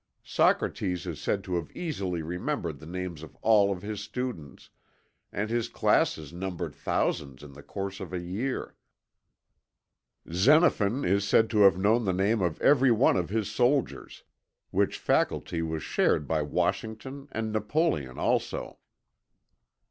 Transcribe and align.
Socrates 0.23 1.05
is 1.05 1.21
said 1.21 1.43
to 1.43 1.53
have 1.57 1.69
easily 1.75 2.23
remembered 2.23 2.79
the 2.79 2.87
names 2.87 3.21
of 3.21 3.35
all 3.43 3.71
of 3.71 3.83
his 3.83 4.01
students, 4.01 4.71
and 5.31 5.51
his 5.51 5.69
classes 5.69 6.33
numbered 6.33 6.73
thousands 6.73 7.43
in 7.43 7.53
the 7.53 7.61
course 7.61 7.99
of 7.99 8.11
a 8.11 8.17
year. 8.19 8.75
Xenophon 10.33 11.05
is 11.05 11.23
said 11.27 11.51
to 11.51 11.61
have 11.61 11.77
known 11.77 12.05
the 12.05 12.13
name 12.13 12.41
of 12.41 12.59
every 12.63 12.89
one 12.89 13.15
of 13.15 13.29
his 13.29 13.51
soldiers, 13.51 14.23
which 14.71 14.97
faculty 14.97 15.61
was 15.61 15.83
shared 15.83 16.27
by 16.27 16.41
Washington 16.41 17.27
and 17.31 17.51
Napoleon, 17.53 18.17
also. 18.17 18.79